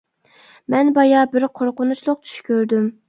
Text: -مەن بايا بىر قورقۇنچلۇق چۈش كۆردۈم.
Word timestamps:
-مەن 0.73 0.89
بايا 0.95 1.21
بىر 1.35 1.45
قورقۇنچلۇق 1.59 2.25
چۈش 2.31 2.41
كۆردۈم. 2.49 2.91